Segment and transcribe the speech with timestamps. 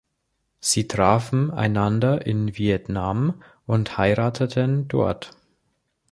[0.61, 5.37] Sie trafen einander in Vietnam und heirateten dort.